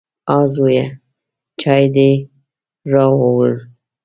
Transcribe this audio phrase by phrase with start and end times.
[0.31, 0.85] _ها زويه،
[1.61, 2.11] چای دې
[2.91, 3.51] راووړ؟